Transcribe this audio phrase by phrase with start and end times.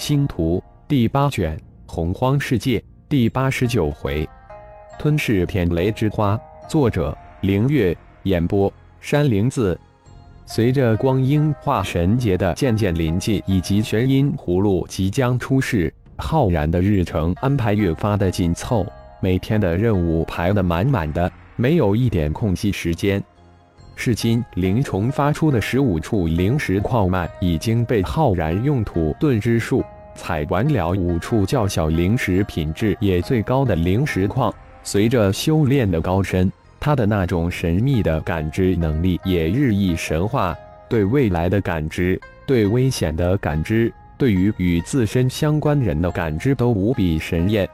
[0.00, 1.54] 星图第八卷
[1.86, 4.26] 《洪荒世界》第八十九回，
[4.98, 6.40] 吞噬天雷之花。
[6.66, 9.78] 作者：凌月，演播：山灵子。
[10.46, 18.86] 随着光阴化神节的渐渐临近，以及玄阴葫芦即将出世，浩然的日程安排越发的紧凑，
[19.20, 23.22] 每天的任务排得满满的，没有一点空隙时间。
[24.00, 29.84] 至今，灵虫发出的十五处灵石矿脉已经被浩然用土遁之术
[30.14, 34.52] 采完了五处较小灵石，品质也最高的灵石矿。
[34.82, 40.56] 随着修炼的高深，他的那种神秘的感知能力也日益神化，
[40.88, 47.68] 对未来的感知，对危险的感知，对于与自身相关人的感知都无比神验。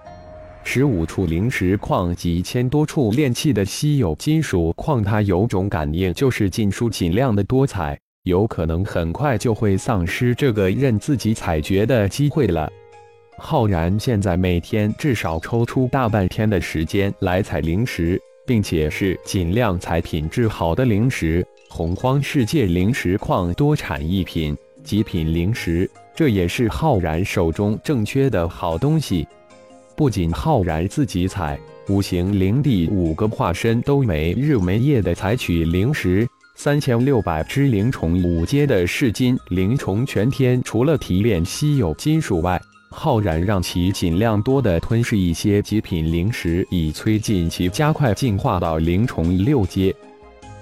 [0.69, 12.69] 十五处灵石矿，几千多处炼器的稀有金属矿，他有种感应，就是尽书尽量的多采，有可能很快就会丧失这个任自己采掘的机会了。
[13.39, 21.47] 浩然现在每天至少抽出大半天的时间来采灵石，并且是尽量采品质好的灵石。
[21.71, 29.27] 洪荒世界灵石矿多产一品，极品灵石，这也是浩然手中正缺的好东西。
[29.97, 31.59] 不仅浩然自己采，
[31.89, 36.29] 五行灵帝五个化身都没日没夜的采取灵石。
[36.55, 49.95] 三千六百只灵虫，五阶的噬金灵虫，全天除了提炼稀有金属外，浩然让其尽量多的吞噬一些极品灵石，以催进其加快进化到灵虫六阶。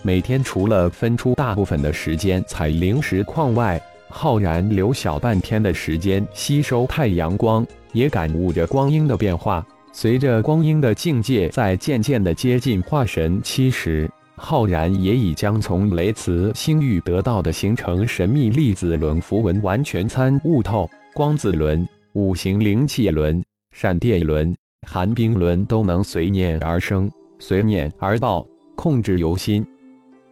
[0.02, 7.66] 每天除了分出大部分的时间采灵石矿外，浩然留小半天的时间吸收太阳光。
[7.94, 20.90] 也感悟着光阴的变化，随着光阴的境界在渐渐的接近化神期时，浩然也已将从雷磁星域得到的形成神秘粒子轮符文完全参悟透。
[21.14, 24.52] 光子轮、五行灵气轮、闪电轮、
[24.84, 28.44] 寒冰轮都能随念而生，随念而爆，
[28.74, 29.64] 控制由心。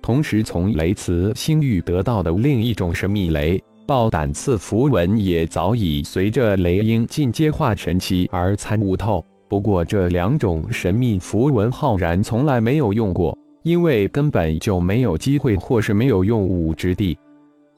[0.03, 3.63] 同时，从雷磁星域得到的另一种神秘雷。
[3.87, 9.25] 爆胆刺符文也早已随着雷鹰进阶化神奇而参悟透。
[9.49, 17.19] 不过这两种神秘符文，浩然从来没有用过，因为根本就没有机会，或是没有用武之地。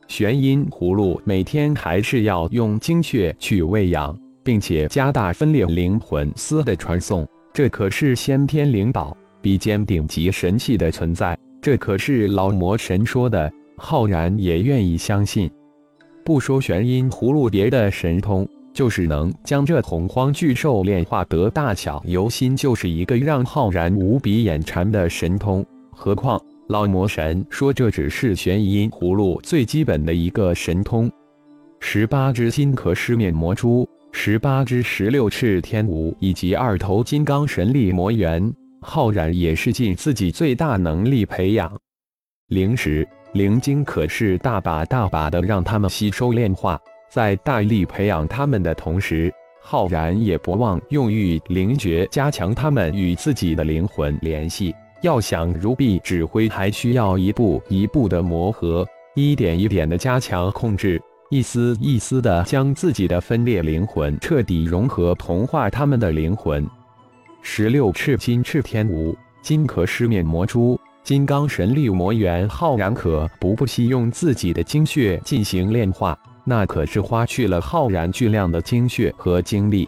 [0.06, 7.26] 玄阴葫芦每天还是要用精血去喂养，并且加大分裂灵魂丝的传送。
[7.52, 11.36] 这可是先天灵宝，比肩顶级神器的存在。
[11.62, 15.50] 这可是老魔神说的，浩然也愿意相信。
[16.24, 25.64] 不说玄阴葫芦蝶的神通，就是能将这洪荒巨兽炼化得大小由心，就是一个让浩然无比眼馋的神通。
[25.90, 31.12] 何况老魔神说这只是玄阴葫芦最基本的一个神通。
[31.78, 41.70] 十八只金壳狮面魔蛛，十八只十六翅天蜈，以及二头金刚神力魔猿，浩然也是尽自己最大能力培养
[42.48, 43.06] 灵石。
[43.34, 46.80] 灵晶可是大把大把的让他们吸收炼化，
[47.10, 54.72] 在大力培养他们的同时，浩然也不忘用玉灵诀加强他们与自己的灵魂联系。
[55.02, 58.86] 要想如臂指挥，还需要一步一步的磨合，
[59.16, 66.64] 一点一点的加强控制，一丝一丝的将自己的分裂灵魂彻底融合同化他们的灵魂。
[67.42, 69.12] 十六赤金赤天蜈，
[69.42, 70.78] 金壳狮面魔蛛。
[71.04, 79.86] 金刚神力魔猿浩然可不不惜用自己的精血进行炼化，那可是花去了浩然巨量的精血和精力。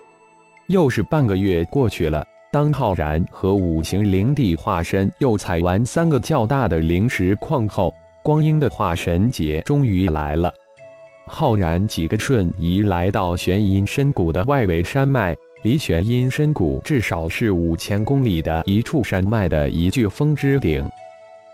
[0.67, 2.23] 又是半个月过去了，
[2.53, 10.53] 当浩然和五行灵帝化身又采完三个较大的灵石矿后，光阴的化神节终于来了。
[11.27, 20.87] 浩然几个瞬移来到玄阴深谷的外围山脉，离玄阴深谷至少是五千公里的一处山脉的一巨峰之顶。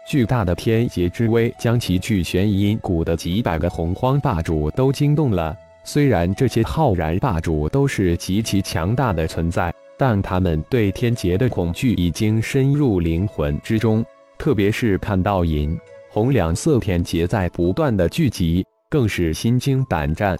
[0.06, 5.56] 巨大的天劫之威将其巨玄阴谷的几百个洪荒霸主都惊动了。
[5.84, 14.04] 虽然这些浩然霸主都是极其强大的存在，但他们对天劫的恐惧已经深入灵魂之中。
[14.38, 15.78] 特别是看到银、
[16.10, 20.36] 红两色天劫在不断的聚集，更是心惊胆战。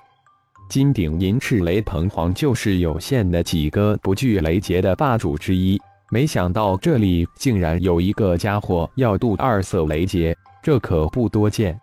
[0.69, 5.81] 金顶银翅雷鹏皇就是有限的几个不惧雷劫的霸主之一。
[6.13, 11.75] 没想到这里竟然有一个家伙要渡二色雷劫，这可不多见。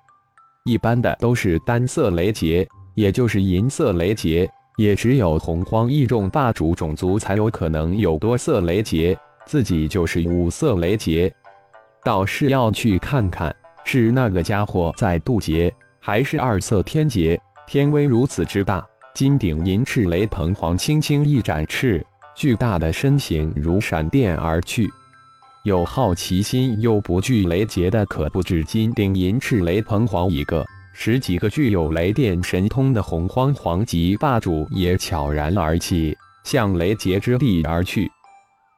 [0.65, 4.47] 一般的都是单色雷劫，也就是银色雷劫，
[4.77, 9.17] 也只有洪荒异众霸主种族才有可能有多色雷劫。
[9.47, 11.33] 自己就是五色雷劫，
[12.03, 13.53] 倒是要去看看，
[13.83, 17.41] 是那个家伙在渡劫，还是二色天劫？
[17.65, 18.85] 天威如此之大，
[19.15, 22.05] 金顶银翅雷鹏凰轻轻一展翅，
[22.35, 24.89] 巨大的身形如闪电而去。
[25.63, 38.09] 有好奇心又不惧雷劫的，可不止金顶银翅雷鹏皇一个，十几个具有雷电神通的洪荒皇级霸主也悄然而起，向雷劫之地而去。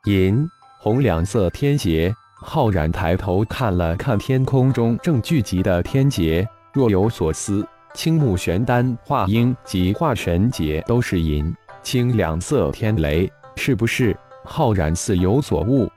[0.06, 0.48] 银、
[0.80, 2.12] 红两色天劫，
[2.42, 7.66] 浩然抬头看了看天空中正聚集的天劫，若有所思。
[7.94, 11.54] 青木玄丹、化鹰及化神劫都是银、
[11.84, 14.16] 青两色天雷，是不是？
[14.44, 15.90] 浩然似有所悟。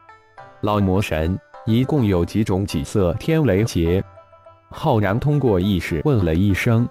[0.61, 4.03] 老魔神，一共有几种几色天雷劫？
[4.71, 6.89] 浩然通过意识问了一声。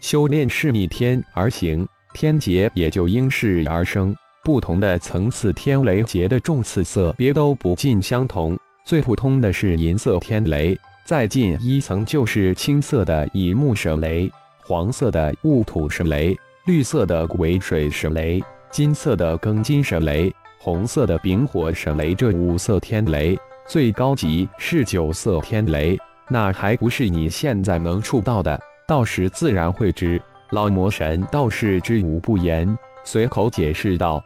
[0.00, 4.14] 修炼是逆天而行，天劫也就因势而生。
[4.42, 8.58] 不同的层次天雷劫的重次色别都不尽相同。
[8.84, 14.30] 最普通的是银色天雷，再进一层就是青色的乙木神雷，
[14.66, 20.34] 黄色的戊土神雷，绿色的癸水神雷，金色的庚金神雷。
[20.58, 23.38] 红色的丙火神雷，这五色天雷
[23.68, 25.96] 最高级是九色天雷，
[26.28, 30.20] 那还不是你现在能触到的，到时自然会知。
[30.50, 34.20] 老魔神倒是知无不言，随口解释道：“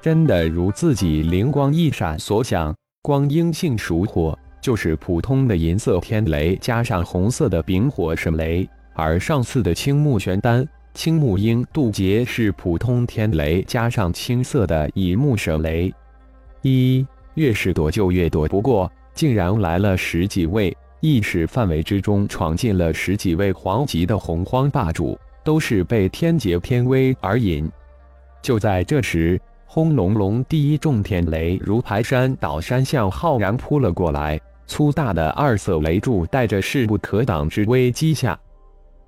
[0.00, 15.92] 真的如自己灵光一闪所想，光阴性属火，就是普通的银色天雷加上红色的丙火神雷，而上次的青木玄丹。”青木鹰渡劫是普通天雷加上青色的乙木蛇雷，
[16.62, 17.04] 一
[17.34, 27.68] 越是躲就越躲不过，竟然来了十几位，意识范围之中闯进了十几位皇级的洪荒霸主，都是被天劫天威而引。
[28.40, 38.38] 就在这时，轰隆隆，第一重天雷如排山倒山向浩然扑了过来，粗大的二色雷柱带着势不可挡之危击下。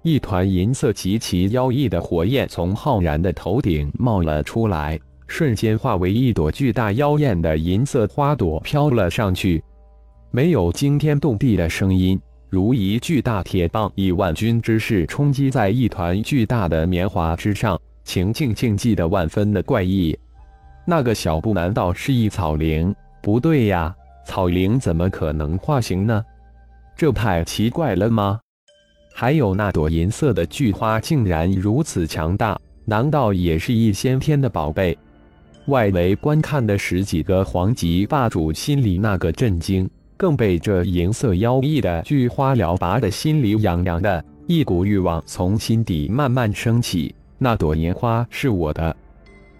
[0.06, 9.60] 一团银色极其妖异的火焰从浩然的头顶冒了出来，瞬间化为一朵巨大妖艳的银色花朵飘了上去。
[10.30, 12.16] 没有惊天动地的声音，
[12.48, 20.16] 如一巨大铁棒以万钧之势冲击在一团巨大的棉花之上，情境静寂的万分的怪异。
[20.86, 22.94] 那个小布难道是一草灵？
[23.20, 23.92] 不对呀，
[24.24, 26.24] 草灵怎么可能化形呢？
[26.94, 28.38] 这太奇怪了吗？
[29.18, 34.94] 还有那朵银色的巨花，竟然如此强大，难道也是一先天的宝贝？
[35.68, 47.14] 外围观看的十几个皇级霸主心里那个震惊，更被这银色妖异的巨花撩拔的心里痒痒的，一股欲望从心底慢慢升起。
[47.38, 48.94] 那朵银花是我的。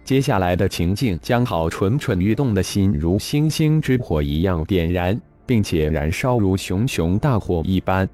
[0.05, 8.07] 接下来的情境，将好蠢蠢欲动的心如星星之火一样点燃，并且燃烧如熊熊大火一般。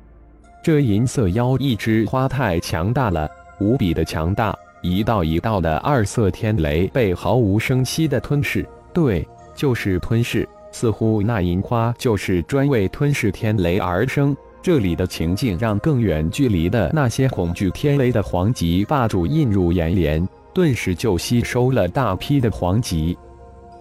[0.62, 3.28] 这银色妖异之花太强大了，
[3.58, 8.64] 无比的强大，一道一道的二色天雷被毫无声息的吞噬。
[8.92, 9.26] 对，
[9.56, 14.36] 就是吞噬，似乎那银花就是专为吞噬天雷而生。
[14.62, 20.24] 这里的情境让更远距离的那些恐惧天雷的皇级霸主映入眼帘，
[20.54, 23.18] 顿时就吸收了大批的皇级。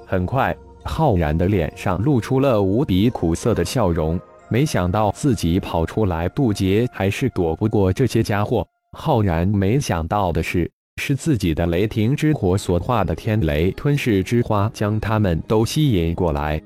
[0.07, 4.19] 很快，浩然的脸上露出了无比苦涩的笑容。
[4.51, 8.67] 没想到自己跑出来渡劫，还是躲不过这些家伙。
[8.91, 16.61] 浩然没想到的是，是自己的雷霆之火所化的天雷吞噬之花，将他们都吸引过来。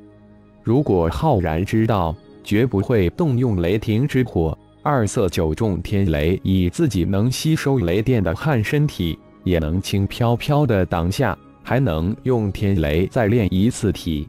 [0.63, 4.57] 如果浩然知道，绝不会动用雷霆之火。
[4.81, 14.27] 二色九重天雷以自己能吸收雷电的悍身体，也能轻飘飘的挡下，还能用天雷再炼一次体。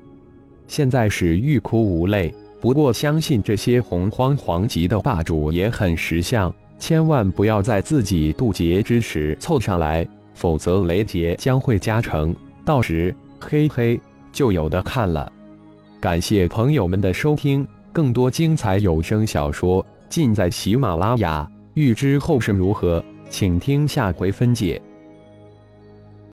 [0.66, 2.35] 现在是欲哭无泪。
[2.61, 12.35] 不过，相信这些洪荒皇级的霸主也很识相，千万不要在自己渡劫之时凑上来，否则雷劫将会加成，
[12.65, 14.01] 到时嘿嘿
[14.33, 15.31] 就有的看了。
[16.01, 21.49] 感谢朋友们的收听，更多精彩有声小说尽在喜马拉雅。
[21.75, 24.81] 欲知后事如何，请听下回分解。